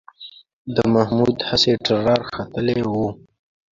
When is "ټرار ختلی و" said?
1.85-2.93